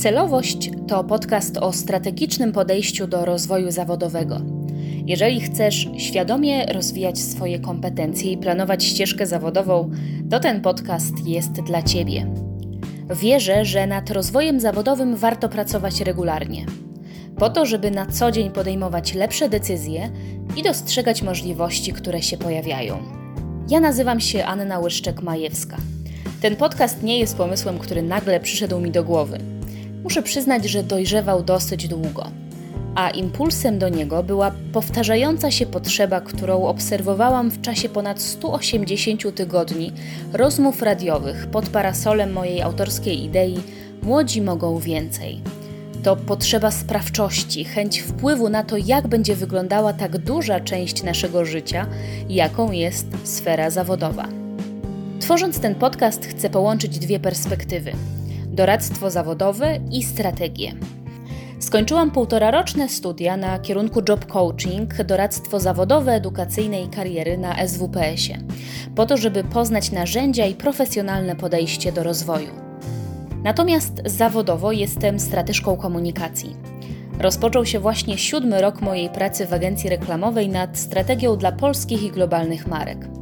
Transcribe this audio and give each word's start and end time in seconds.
Celowość 0.00 0.70
to 0.88 1.04
podcast 1.04 1.56
o 1.56 1.72
strategicznym 1.72 2.52
podejściu 2.52 3.06
do 3.06 3.24
rozwoju 3.24 3.70
zawodowego. 3.70 4.40
Jeżeli 5.06 5.40
chcesz 5.40 5.88
świadomie 5.98 6.66
rozwijać 6.66 7.18
swoje 7.18 7.58
kompetencje 7.58 8.32
i 8.32 8.38
planować 8.38 8.84
ścieżkę 8.84 9.26
zawodową, 9.26 9.90
to 10.30 10.40
ten 10.40 10.60
podcast 10.60 11.26
jest 11.26 11.52
dla 11.52 11.82
Ciebie. 11.82 12.26
Wierzę, 13.10 13.64
że 13.64 13.86
nad 13.86 14.10
rozwojem 14.10 14.60
zawodowym 14.60 15.16
warto 15.16 15.48
pracować 15.48 16.00
regularnie, 16.00 16.66
po 17.38 17.50
to, 17.50 17.66
żeby 17.66 17.90
na 17.90 18.06
co 18.06 18.30
dzień 18.30 18.50
podejmować 18.50 19.14
lepsze 19.14 19.48
decyzje 19.48 20.10
i 20.56 20.62
dostrzegać 20.62 21.22
możliwości, 21.22 21.92
które 21.92 22.22
się 22.22 22.36
pojawiają. 22.36 22.98
Ja 23.68 23.80
nazywam 23.80 24.20
się 24.20 24.44
Anna 24.44 24.80
Łyszczek-Majewska. 24.80 25.76
Ten 26.40 26.56
podcast 26.56 27.02
nie 27.02 27.18
jest 27.18 27.36
pomysłem, 27.36 27.78
który 27.78 28.02
nagle 28.02 28.40
przyszedł 28.40 28.80
mi 28.80 28.90
do 28.90 29.04
głowy. 29.04 29.59
Muszę 30.02 30.22
przyznać, 30.22 30.64
że 30.64 30.82
dojrzewał 30.82 31.42
dosyć 31.42 31.88
długo, 31.88 32.30
a 32.94 33.10
impulsem 33.10 33.78
do 33.78 33.88
niego 33.88 34.22
była 34.22 34.52
powtarzająca 34.72 35.50
się 35.50 35.66
potrzeba, 35.66 36.20
którą 36.20 36.64
obserwowałam 36.64 37.50
w 37.50 37.60
czasie 37.60 37.88
ponad 37.88 38.22
180 38.22 39.34
tygodni 39.34 39.92
rozmów 40.32 40.82
radiowych 40.82 41.46
pod 41.46 41.68
parasolem 41.68 42.32
mojej 42.32 42.62
autorskiej 42.62 43.24
idei 43.24 43.58
Młodzi 44.02 44.42
mogą 44.42 44.78
więcej. 44.78 45.40
To 46.02 46.16
potrzeba 46.16 46.70
sprawczości, 46.70 47.64
chęć 47.64 48.00
wpływu 48.00 48.48
na 48.48 48.64
to, 48.64 48.76
jak 48.76 49.08
będzie 49.08 49.36
wyglądała 49.36 49.92
tak 49.92 50.18
duża 50.18 50.60
część 50.60 51.02
naszego 51.02 51.44
życia, 51.44 51.86
jaką 52.28 52.72
jest 52.72 53.06
sfera 53.24 53.70
zawodowa. 53.70 54.28
Tworząc 55.20 55.60
ten 55.60 55.74
podcast, 55.74 56.26
chcę 56.26 56.50
połączyć 56.50 56.98
dwie 56.98 57.20
perspektywy: 57.20 57.92
doradztwo 58.50 59.10
zawodowe 59.10 59.78
i 59.90 60.02
strategię. 60.02 60.72
Skończyłam 61.58 62.10
półtoraroczne 62.10 62.88
studia 62.88 63.36
na 63.36 63.58
kierunku 63.58 64.02
job 64.08 64.26
coaching, 64.26 65.02
doradztwo 65.02 65.60
zawodowe, 65.60 66.12
edukacyjne 66.12 66.82
i 66.82 66.88
kariery 66.88 67.38
na 67.38 67.66
SWPS-ie, 67.68 68.38
po 68.96 69.06
to, 69.06 69.16
żeby 69.16 69.44
poznać 69.44 69.92
narzędzia 69.92 70.46
i 70.46 70.54
profesjonalne 70.54 71.36
podejście 71.36 71.92
do 71.92 72.02
rozwoju. 72.02 72.50
Natomiast 73.42 74.02
zawodowo 74.04 74.72
jestem 74.72 75.20
strateżką 75.20 75.76
komunikacji. 75.76 76.56
Rozpoczął 77.18 77.66
się 77.66 77.80
właśnie 77.80 78.18
siódmy 78.18 78.60
rok 78.60 78.80
mojej 78.80 79.08
pracy 79.08 79.46
w 79.46 79.52
agencji 79.52 79.90
reklamowej 79.90 80.48
nad 80.48 80.78
strategią 80.78 81.36
dla 81.36 81.52
polskich 81.52 82.02
i 82.02 82.10
globalnych 82.10 82.66
marek. 82.66 83.19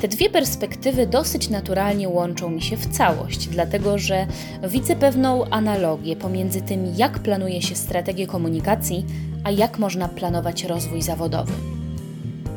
Te 0.00 0.08
dwie 0.08 0.30
perspektywy 0.30 1.06
dosyć 1.06 1.48
naturalnie 1.48 2.08
łączą 2.08 2.50
mi 2.50 2.62
się 2.62 2.76
w 2.76 2.86
całość, 2.86 3.46
dlatego 3.48 3.98
że 3.98 4.26
widzę 4.68 4.96
pewną 4.96 5.44
analogię 5.44 6.16
pomiędzy 6.16 6.62
tym, 6.62 6.94
jak 6.96 7.18
planuje 7.18 7.62
się 7.62 7.74
strategię 7.74 8.26
komunikacji, 8.26 9.06
a 9.44 9.50
jak 9.50 9.78
można 9.78 10.08
planować 10.08 10.64
rozwój 10.64 11.02
zawodowy. 11.02 11.52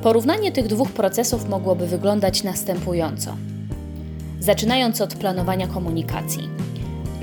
Porównanie 0.04 0.52
tych 0.52 0.68
dwóch 0.68 0.92
procesów 0.92 1.50
mogłoby 1.50 1.88
wyglądać 1.88 2.44
następująco. 2.44 3.36
Zaczynając 4.40 5.02
od 5.02 5.16
planowania 5.16 5.68
komunikacji 5.68 6.50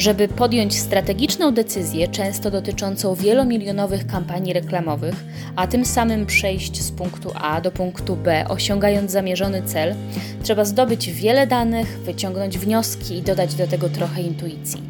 żeby 0.01 0.29
podjąć 0.29 0.79
strategiczną 0.79 1.51
decyzję, 1.51 2.09
często 2.09 2.51
dotyczącą 2.51 3.15
wielomilionowych 3.15 4.07
kampanii 4.07 4.53
reklamowych, 4.53 5.25
a 5.57 5.67
tym 5.67 5.85
samym 5.85 6.27
przejść 6.27 6.83
z 6.83 6.91
punktu 6.91 7.31
A 7.35 7.61
do 7.61 7.71
punktu 7.71 8.17
B, 8.17 8.45
osiągając 8.49 9.11
zamierzony 9.11 9.63
cel, 9.63 9.95
trzeba 10.43 10.65
zdobyć 10.65 11.11
wiele 11.11 11.47
danych, 11.47 11.99
wyciągnąć 11.99 12.59
wnioski 12.59 13.17
i 13.17 13.23
dodać 13.23 13.55
do 13.55 13.67
tego 13.67 13.89
trochę 13.89 14.23
intuicji. 14.23 14.83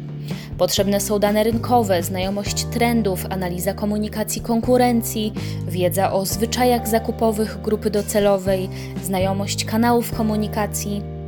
Potrzebne 0.57 0.99
są 0.99 1.19
dane 1.19 1.43
rynkowe, 1.43 2.03
znajomość 2.03 2.65
trendów, 2.65 3.25
analiza 3.29 3.73
komunikacji 3.73 4.41
konkurencji, 4.41 5.33
wiedza 5.67 6.11
o 6.11 6.25
zwyczajach 6.25 6.87
zakupowych 6.87 7.61
grupy 7.61 7.89
docelowej, 7.89 8.69
znajomość 9.03 9.65
kanałów 9.65 10.11
komunikacji 10.11 11.20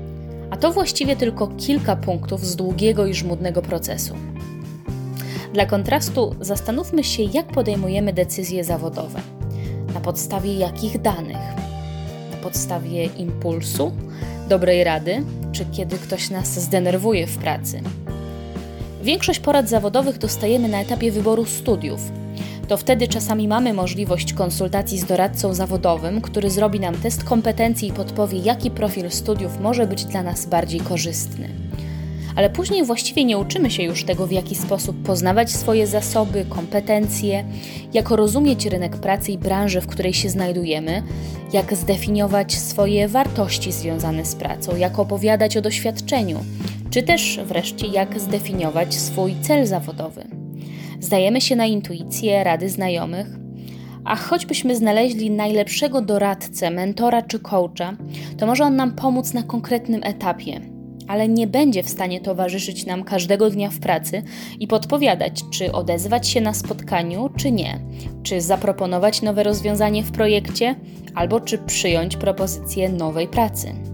a 0.54 0.58
to 0.58 0.72
właściwie 0.72 1.16
tylko 1.16 1.48
kilka 1.48 1.96
punktów 1.96 2.46
z 2.46 2.56
długiego 2.56 3.06
i 3.06 3.14
żmudnego 3.14 3.62
procesu. 3.62 4.16
Dla 5.54 5.66
kontrastu 5.66 6.36
zastanówmy 6.42 7.04
się, 7.04 7.24
jak 7.24 7.48
podejmujemy 7.48 8.14
decyzje 8.14 8.64
zawodowe. 8.64 9.20
Na 9.94 10.00
podstawie 10.00 10.54
jakich 10.54 11.02
danych? 11.02 11.38
Na 12.32 12.38
podstawie 12.44 13.06
impulsu, 13.06 13.92
dobrej 14.50 14.84
rady, 14.84 15.24
czy 15.52 15.66
kiedy 15.66 15.98
ktoś 15.98 16.30
nas 16.30 16.48
zdenerwuje 16.48 17.28
w 17.28 17.38
pracy? 17.38 17.82
Większość 19.04 19.40
porad 19.40 19.70
zawodowych 19.70 20.18
dostajemy 20.18 20.68
na 20.68 20.82
etapie 20.82 21.12
wyboru 21.12 21.46
studiów 21.46 22.02
to 22.74 22.78
wtedy 22.78 23.08
czasami 23.08 23.48
mamy 23.48 23.74
możliwość 23.74 24.34
konsultacji 24.34 25.00
z 25.00 25.06
doradcą 25.06 25.54
zawodowym, 25.54 26.22
który 26.22 26.50
zrobi 26.50 26.80
nam 26.80 26.96
test 26.96 27.24
kompetencji 27.24 27.90
i 27.90 27.92
podpowie, 27.92 28.38
jaki 28.38 28.72
profil 28.72 29.12
studiów 29.12 29.60
może 29.60 29.88
być 29.88 30.06
dla 30.06 30.24
nas 30.24 30.46
bardziej 30.46 30.80
korzystny. 30.80 31.50
Ale 32.36 32.50
później 32.50 32.86
właściwie 32.86 33.26
nie 33.26 33.38
uczymy 33.38 33.72
się 33.72 33.84
już 33.84 34.04
tego, 34.04 34.28
w 34.28 34.32
jaki 34.32 34.56
sposób 34.56 35.04
poznawać 35.04 35.52
swoje 35.52 35.88
zasoby, 35.88 36.46
kompetencje, 36.50 37.46
jak 37.94 38.10
rozumieć 38.10 38.66
rynek 38.66 38.98
pracy 38.98 39.32
i 39.32 39.38
branżę, 39.38 39.82
w 39.82 39.88
której 39.88 40.14
się 40.14 40.30
znajdujemy, 40.30 41.04
jak 41.54 41.76
zdefiniować 41.76 42.56
swoje 42.56 43.08
wartości 43.08 43.72
związane 43.72 44.26
z 44.26 44.36
pracą, 44.36 44.76
jak 44.76 45.00
opowiadać 45.00 45.58
o 45.58 45.62
doświadczeniu, 45.62 46.40
czy 46.90 47.04
też 47.04 47.40
wreszcie 47.46 47.88
jak 47.88 48.20
zdefiniować 48.20 48.96
swój 48.96 49.36
cel 49.42 49.66
zawodowy. 49.66 50.43
Zdajemy 51.04 51.42
się 51.42 51.56
na 51.56 51.66
intuicję, 51.66 52.44
rady 52.44 52.70
znajomych, 52.70 53.28
a 54.06 54.16
choćbyśmy 54.16 54.76
znaleźli 54.76 55.32
najlepszego 55.32 56.02
doradcę, 56.02 56.72
mentora 56.72 57.22
czy 57.22 57.40
coacha, 57.40 57.98
to 58.38 58.46
może 58.46 58.64
on 58.64 58.76
nam 58.76 58.96
pomóc 58.96 59.34
na 59.34 59.44
konkretnym 59.44 60.02
etapie, 60.04 60.62
ale 61.08 61.28
nie 61.28 61.48
będzie 61.48 61.84
w 61.84 61.90
stanie 61.90 62.22
towarzyszyć 62.22 62.86
nam 62.86 63.04
każdego 63.04 63.50
dnia 63.50 63.70
w 63.70 63.80
pracy 63.80 64.24
i 64.60 64.68
podpowiadać, 64.68 65.44
czy 65.52 65.72
odezwać 65.72 66.28
się 66.28 66.42
na 66.42 66.54
spotkaniu, 66.54 67.30
czy 67.38 67.52
nie, 67.52 67.80
czy 68.24 68.42
zaproponować 68.42 69.22
nowe 69.22 69.44
rozwiązanie 69.44 70.04
w 70.04 70.12
projekcie, 70.12 70.76
albo 71.16 71.40
czy 71.40 71.58
przyjąć 71.58 72.18
propozycję 72.18 72.90
nowej 72.90 73.28
pracy. 73.28 73.93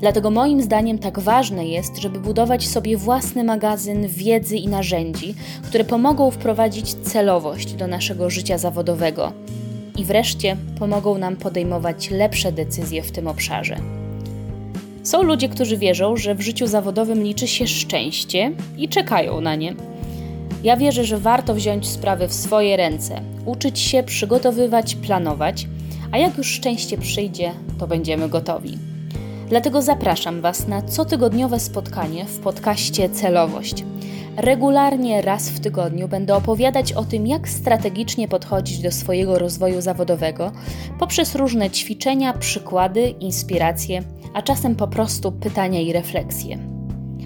Dlatego 0.00 0.30
moim 0.30 0.62
zdaniem 0.62 0.98
tak 0.98 1.18
ważne 1.18 1.66
jest, 1.66 1.96
żeby 1.96 2.20
budować 2.20 2.68
sobie 2.68 2.96
własny 2.96 3.44
magazyn 3.44 4.08
wiedzy 4.08 4.56
i 4.56 4.68
narzędzi, 4.68 5.34
które 5.62 5.84
pomogą 5.84 6.30
wprowadzić 6.30 6.94
celowość 6.94 7.72
do 7.72 7.86
naszego 7.86 8.30
życia 8.30 8.58
zawodowego 8.58 9.32
i 9.96 10.04
wreszcie 10.04 10.56
pomogą 10.78 11.18
nam 11.18 11.36
podejmować 11.36 12.10
lepsze 12.10 12.52
decyzje 12.52 13.02
w 13.02 13.10
tym 13.10 13.28
obszarze. 13.28 13.76
Są 15.02 15.22
ludzie, 15.22 15.48
którzy 15.48 15.76
wierzą, 15.76 16.16
że 16.16 16.34
w 16.34 16.40
życiu 16.40 16.66
zawodowym 16.66 17.22
liczy 17.22 17.48
się 17.48 17.66
szczęście 17.66 18.52
i 18.78 18.88
czekają 18.88 19.40
na 19.40 19.54
nie. 19.54 19.74
Ja 20.64 20.76
wierzę, 20.76 21.04
że 21.04 21.18
warto 21.18 21.54
wziąć 21.54 21.88
sprawy 21.88 22.28
w 22.28 22.34
swoje 22.34 22.76
ręce, 22.76 23.20
uczyć 23.46 23.78
się, 23.78 24.02
przygotowywać, 24.02 24.94
planować, 24.94 25.66
a 26.12 26.18
jak 26.18 26.38
już 26.38 26.46
szczęście 26.46 26.98
przyjdzie, 26.98 27.52
to 27.78 27.86
będziemy 27.86 28.28
gotowi. 28.28 28.89
Dlatego 29.50 29.82
zapraszam 29.82 30.40
Was 30.40 30.68
na 30.68 30.82
cotygodniowe 30.82 31.60
spotkanie 31.60 32.24
w 32.24 32.38
podcaście 32.38 33.08
Celowość. 33.08 33.84
Regularnie 34.36 35.22
raz 35.22 35.50
w 35.50 35.60
tygodniu 35.60 36.08
będę 36.08 36.34
opowiadać 36.34 36.92
o 36.92 37.04
tym, 37.04 37.26
jak 37.26 37.48
strategicznie 37.48 38.28
podchodzić 38.28 38.78
do 38.78 38.92
swojego 38.92 39.38
rozwoju 39.38 39.80
zawodowego 39.80 40.52
poprzez 40.98 41.34
różne 41.34 41.70
ćwiczenia, 41.70 42.32
przykłady, 42.32 43.08
inspiracje, 43.08 44.02
a 44.34 44.42
czasem 44.42 44.76
po 44.76 44.88
prostu 44.88 45.32
pytania 45.32 45.80
i 45.80 45.92
refleksje. 45.92 46.58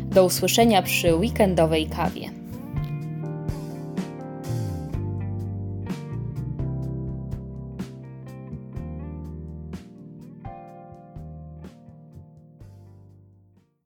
Do 0.05 0.25
usłyszenia 0.25 0.83
przy 0.83 1.15
weekendowej 1.15 1.87
kawie. 1.87 2.44